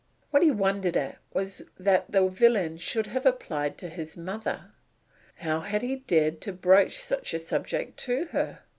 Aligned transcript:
What 0.31 0.41
he 0.41 0.49
wondered 0.49 0.97
at 0.97 1.19
was 1.31 1.61
that 1.77 2.09
the 2.09 2.27
villain 2.27 2.77
should 2.77 3.05
have 3.05 3.23
applied 3.23 3.77
to 3.77 3.87
his 3.87 4.17
mother. 4.17 4.71
How 5.41 5.59
had 5.59 5.83
he 5.83 5.97
dared 5.97 6.41
to 6.41 6.53
broach 6.53 6.95
such 6.97 7.35
a 7.35 7.37
subject 7.37 7.97
to 7.99 8.25
her? 8.31 8.61